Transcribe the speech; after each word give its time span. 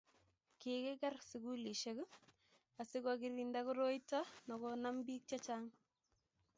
Kikiker 0.61 1.15
sugulisiek 1.31 1.99
asikogirinda 2.85 3.59
koroita 3.67 4.19
komanam 4.49 4.95
bik 5.05 5.21
chechang 5.33 5.67